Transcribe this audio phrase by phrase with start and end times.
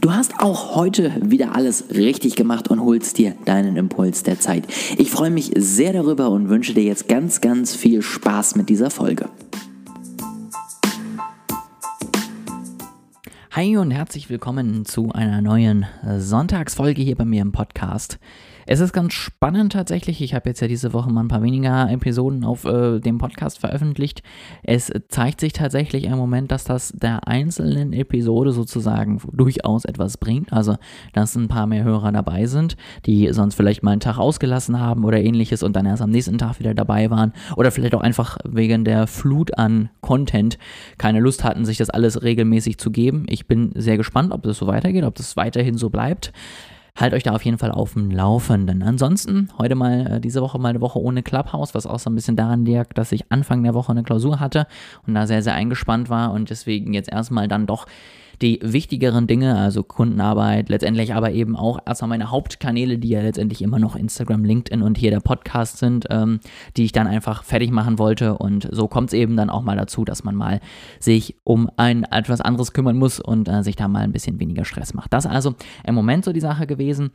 [0.00, 4.64] Du hast auch heute wieder alles richtig gemacht und holst dir deinen Impuls der Zeit.
[4.96, 8.88] Ich freue mich sehr darüber und wünsche dir jetzt ganz, ganz viel Spaß mit dieser
[8.88, 9.28] Folge.
[13.50, 15.84] Hi und herzlich willkommen zu einer neuen
[16.16, 18.18] Sonntagsfolge hier bei mir im Podcast.
[18.66, 20.20] Es ist ganz spannend tatsächlich.
[20.20, 23.58] Ich habe jetzt ja diese Woche mal ein paar weniger Episoden auf äh, dem Podcast
[23.58, 24.22] veröffentlicht.
[24.62, 30.52] Es zeigt sich tatsächlich im Moment, dass das der einzelnen Episode sozusagen durchaus etwas bringt.
[30.52, 30.76] Also,
[31.12, 35.04] dass ein paar mehr Hörer dabei sind, die sonst vielleicht mal einen Tag ausgelassen haben
[35.04, 37.32] oder ähnliches und dann erst am nächsten Tag wieder dabei waren.
[37.56, 40.58] Oder vielleicht auch einfach wegen der Flut an Content
[40.98, 43.26] keine Lust hatten, sich das alles regelmäßig zu geben.
[43.28, 46.32] Ich bin sehr gespannt, ob das so weitergeht, ob das weiterhin so bleibt.
[47.00, 48.82] Halt euch da auf jeden Fall auf dem Laufenden.
[48.82, 52.14] Ansonsten, heute mal, äh, diese Woche mal eine Woche ohne Clubhouse, was auch so ein
[52.14, 54.66] bisschen daran liegt, dass ich Anfang der Woche eine Klausur hatte
[55.06, 57.86] und da sehr, sehr eingespannt war und deswegen jetzt erstmal dann doch
[58.42, 63.62] die wichtigeren Dinge, also Kundenarbeit, letztendlich aber eben auch erstmal meine Hauptkanäle, die ja letztendlich
[63.62, 66.40] immer noch Instagram, LinkedIn und hier der Podcast sind, ähm,
[66.76, 68.38] die ich dann einfach fertig machen wollte.
[68.38, 70.60] Und so kommt es eben dann auch mal dazu, dass man mal
[70.98, 74.64] sich um ein etwas anderes kümmern muss und äh, sich da mal ein bisschen weniger
[74.64, 75.12] Stress macht.
[75.12, 75.54] Das also
[75.86, 77.10] im Moment so die Sache gewesen.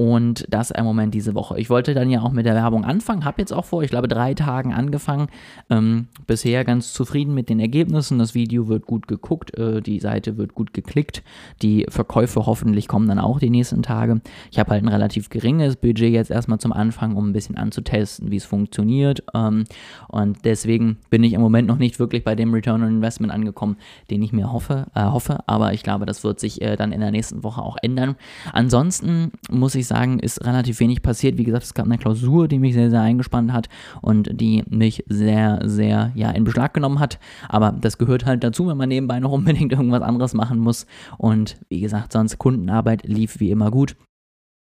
[0.00, 1.60] Und das im Moment diese Woche.
[1.60, 4.08] Ich wollte dann ja auch mit der Werbung anfangen, habe jetzt auch vor, ich glaube,
[4.08, 5.26] drei Tagen angefangen.
[5.68, 8.18] Ähm, bisher ganz zufrieden mit den Ergebnissen.
[8.18, 11.22] Das Video wird gut geguckt, äh, die Seite wird gut geklickt.
[11.60, 14.22] Die Verkäufe hoffentlich kommen dann auch die nächsten Tage.
[14.50, 18.30] Ich habe halt ein relativ geringes Budget jetzt erstmal zum Anfang, um ein bisschen anzutesten,
[18.30, 19.22] wie es funktioniert.
[19.34, 19.64] Ähm,
[20.08, 23.76] und deswegen bin ich im Moment noch nicht wirklich bei dem Return on Investment angekommen,
[24.10, 24.86] den ich mir hoffe.
[24.94, 25.40] Äh, hoffe.
[25.46, 28.16] Aber ich glaube, das wird sich äh, dann in der nächsten Woche auch ändern.
[28.54, 31.36] Ansonsten muss ich sagen, ist relativ wenig passiert.
[31.36, 33.68] Wie gesagt, es gab eine Klausur, die mich sehr, sehr eingespannt hat
[34.00, 37.18] und die mich sehr, sehr ja, in Beschlag genommen hat.
[37.48, 40.86] Aber das gehört halt dazu, wenn man nebenbei noch unbedingt irgendwas anderes machen muss.
[41.18, 43.96] Und wie gesagt, sonst Kundenarbeit lief wie immer gut.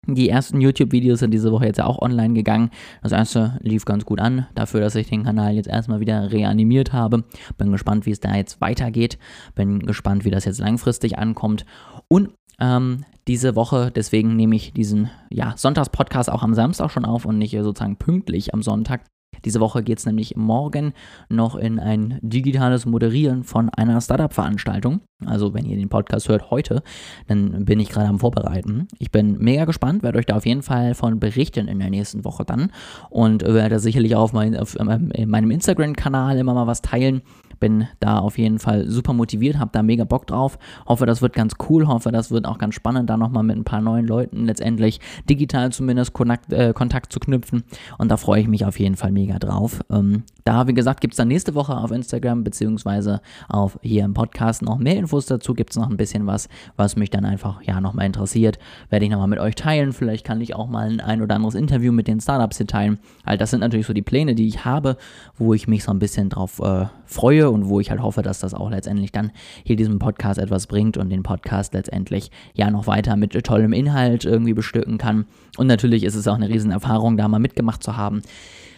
[0.08, 2.70] Die ersten YouTube-Videos sind diese Woche jetzt ja auch online gegangen.
[3.02, 6.92] Das erste lief ganz gut an, dafür, dass ich den Kanal jetzt erstmal wieder reanimiert
[6.92, 7.24] habe.
[7.58, 9.18] Bin gespannt, wie es da jetzt weitergeht.
[9.56, 11.66] Bin gespannt, wie das jetzt langfristig ankommt.
[12.06, 12.30] Und
[12.60, 13.90] ähm, diese Woche.
[13.94, 18.54] Deswegen nehme ich diesen ja, Sonntagspodcast auch am Samstag schon auf und nicht sozusagen pünktlich
[18.54, 19.02] am Sonntag.
[19.44, 20.92] Diese Woche geht es nämlich morgen
[21.28, 25.00] noch in ein digitales Moderieren von einer Startup-Veranstaltung.
[25.24, 26.82] Also wenn ihr den Podcast hört heute,
[27.26, 28.88] dann bin ich gerade am Vorbereiten.
[28.98, 32.24] Ich bin mega gespannt, werde euch da auf jeden Fall von berichten in der nächsten
[32.24, 32.72] Woche dann
[33.10, 37.22] und werde sicherlich auch auf, mein, auf meinem Instagram-Kanal immer mal was teilen,
[37.60, 40.58] bin da auf jeden Fall super motiviert, habe da mega Bock drauf.
[40.86, 41.86] Hoffe, das wird ganz cool.
[41.86, 45.72] Hoffe, das wird auch ganz spannend, da nochmal mit ein paar neuen Leuten letztendlich digital
[45.72, 47.64] zumindest Kontakt, äh, Kontakt zu knüpfen.
[47.98, 49.80] Und da freue ich mich auf jeden Fall mega drauf.
[49.90, 54.14] Ähm, da, wie gesagt, gibt es dann nächste Woche auf Instagram beziehungsweise auf hier im
[54.14, 55.54] Podcast noch mehr Infos dazu.
[55.54, 58.58] Gibt es noch ein bisschen was, was mich dann einfach ja nochmal interessiert.
[58.88, 59.92] Werde ich nochmal mit euch teilen.
[59.92, 62.98] Vielleicht kann ich auch mal ein, ein oder anderes Interview mit den Startups hier teilen.
[63.24, 64.96] All das sind natürlich so die Pläne, die ich habe,
[65.36, 68.40] wo ich mich so ein bisschen drauf äh, freue und wo ich halt hoffe, dass
[68.40, 69.32] das auch letztendlich dann
[69.64, 74.24] hier diesem Podcast etwas bringt und den Podcast letztendlich ja noch weiter mit tollem Inhalt
[74.24, 75.26] irgendwie bestücken kann.
[75.56, 78.22] Und natürlich ist es auch eine Riesenerfahrung, da mal mitgemacht zu haben.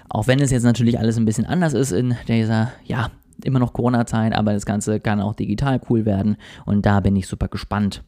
[0.08, 3.10] Auch wenn es jetzt natürlich alles ein bisschen anders ist in dieser, ja,
[3.44, 7.26] immer noch Corona-Zeit, aber das Ganze kann auch digital cool werden und da bin ich
[7.26, 8.02] super gespannt.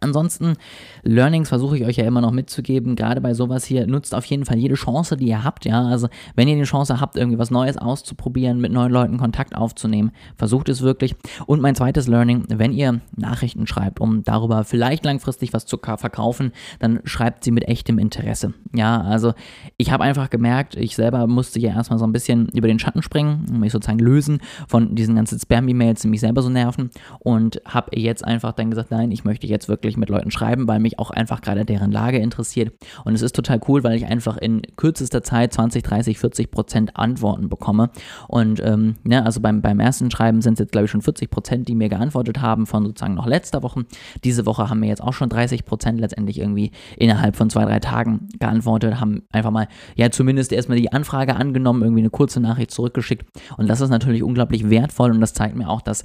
[0.00, 0.54] Ansonsten,
[1.02, 2.96] Learnings versuche ich euch ja immer noch mitzugeben.
[2.96, 5.66] Gerade bei sowas hier, nutzt auf jeden Fall jede Chance, die ihr habt.
[5.66, 9.54] Ja, also wenn ihr die Chance habt, irgendwie was Neues auszuprobieren, mit neuen Leuten Kontakt
[9.54, 11.14] aufzunehmen, versucht es wirklich.
[11.46, 16.52] Und mein zweites Learning, wenn ihr Nachrichten schreibt, um darüber vielleicht langfristig was zu verkaufen,
[16.78, 18.54] dann schreibt sie mit echtem Interesse.
[18.74, 19.34] Ja, also
[19.76, 23.02] ich habe einfach gemerkt, ich selber musste ja erstmal so ein bisschen über den Schatten
[23.02, 27.98] springen, mich sozusagen lösen von diesen ganzen Spam-E-Mails, die mich selber so nerven und habe
[27.98, 30.98] jetzt einfach dann gesagt, nein, ich möchte jetzt wirklich wirklich mit Leuten schreiben, weil mich
[30.98, 32.72] auch einfach gerade deren Lage interessiert.
[33.04, 36.96] Und es ist total cool, weil ich einfach in kürzester Zeit 20, 30, 40 Prozent
[36.96, 37.90] Antworten bekomme.
[38.28, 41.30] Und ähm, ja, also beim, beim ersten Schreiben sind es jetzt, glaube ich, schon 40
[41.30, 43.84] Prozent, die mir geantwortet haben von sozusagen noch letzter Woche.
[44.24, 47.80] Diese Woche haben mir jetzt auch schon 30 Prozent letztendlich irgendwie innerhalb von zwei, drei
[47.80, 52.70] Tagen geantwortet, haben einfach mal, ja, zumindest erstmal die Anfrage angenommen, irgendwie eine kurze Nachricht
[52.70, 53.26] zurückgeschickt.
[53.56, 56.04] Und das ist natürlich unglaublich wertvoll und das zeigt mir auch, dass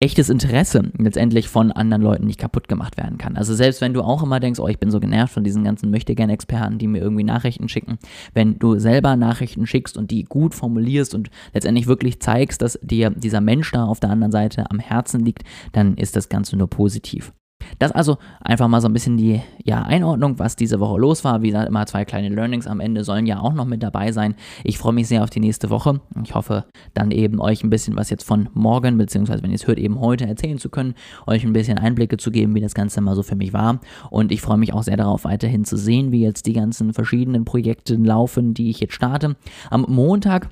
[0.00, 3.36] echtes Interesse letztendlich von anderen Leuten nicht kaputt gemacht werden kann.
[3.36, 5.90] Also selbst wenn du auch immer denkst, oh, ich bin so genervt von diesen ganzen
[5.90, 7.98] Möchtegern-Experten, die mir irgendwie Nachrichten schicken,
[8.34, 13.10] wenn du selber Nachrichten schickst und die gut formulierst und letztendlich wirklich zeigst, dass dir
[13.10, 16.68] dieser Mensch da auf der anderen Seite am Herzen liegt, dann ist das Ganze nur
[16.68, 17.32] positiv.
[17.78, 21.42] Das also einfach mal so ein bisschen die ja, Einordnung, was diese Woche los war.
[21.42, 24.34] Wie gesagt, immer zwei kleine Learnings am Ende sollen ja auch noch mit dabei sein.
[24.62, 26.00] Ich freue mich sehr auf die nächste Woche.
[26.22, 29.66] Ich hoffe, dann eben euch ein bisschen was jetzt von morgen, beziehungsweise wenn ihr es
[29.66, 30.94] hört, eben heute erzählen zu können,
[31.26, 33.80] euch ein bisschen Einblicke zu geben, wie das Ganze mal so für mich war.
[34.10, 37.44] Und ich freue mich auch sehr darauf, weiterhin zu sehen, wie jetzt die ganzen verschiedenen
[37.44, 39.36] Projekte laufen, die ich jetzt starte.
[39.70, 40.48] Am Montag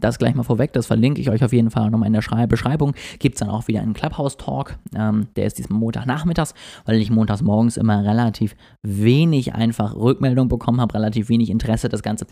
[0.00, 2.46] das gleich mal vorweg, das verlinke ich euch auf jeden Fall nochmal in der Schrei
[2.46, 2.94] Beschreibung.
[3.18, 4.78] Gibt es dann auch wieder einen Clubhouse-Talk.
[4.94, 6.54] Ähm, der ist diesmal Montagnachmittags,
[6.84, 12.02] weil ich montags morgens immer relativ wenig einfach Rückmeldung bekommen habe, relativ wenig Interesse, das
[12.02, 12.26] Ganze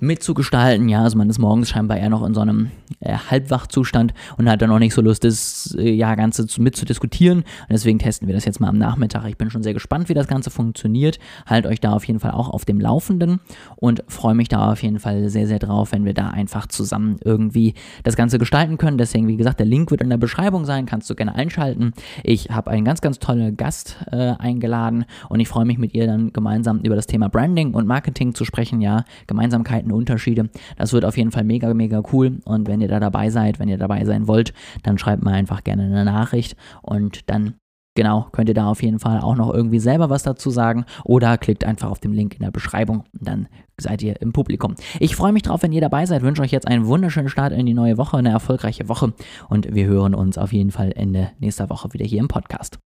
[0.00, 0.88] mitzugestalten.
[0.88, 2.70] Ja, also man ist morgens scheinbar eher noch in so einem
[3.00, 7.38] äh, Halbwachzustand und hat dann noch nicht so Lust, das äh, ja, Ganze zu, mitzudiskutieren.
[7.40, 9.26] Und deswegen testen wir das jetzt mal am Nachmittag.
[9.28, 11.18] Ich bin schon sehr gespannt, wie das Ganze funktioniert.
[11.46, 13.40] Halt euch da auf jeden Fall auch auf dem Laufenden
[13.76, 17.16] und freue mich da auf jeden Fall sehr, sehr drauf, wenn wir da einfach zusammen
[17.24, 18.98] irgendwie das Ganze gestalten können.
[18.98, 21.92] Deswegen, wie gesagt, der Link wird in der Beschreibung sein, kannst du gerne einschalten.
[22.24, 26.06] Ich habe einen ganz, ganz tollen Gast äh, eingeladen und ich freue mich mit ihr
[26.06, 28.80] dann gemeinsam über das Thema Branding und Marketing zu sprechen.
[28.80, 30.50] Ja, Gemeinsamkeiten und Unterschiede.
[30.76, 32.38] Das wird auf jeden Fall mega, mega cool.
[32.44, 34.52] Und wenn ihr da dabei seid, wenn ihr dabei sein wollt,
[34.82, 37.54] dann schreibt mir einfach gerne eine Nachricht und dann
[37.96, 41.36] Genau, könnt ihr da auf jeden Fall auch noch irgendwie selber was dazu sagen oder
[41.36, 43.48] klickt einfach auf den Link in der Beschreibung und dann
[43.78, 44.76] seid ihr im Publikum.
[45.00, 47.66] Ich freue mich drauf, wenn ihr dabei seid, wünsche euch jetzt einen wunderschönen Start in
[47.66, 49.12] die neue Woche, eine erfolgreiche Woche
[49.48, 52.78] und wir hören uns auf jeden Fall Ende nächster Woche wieder hier im Podcast.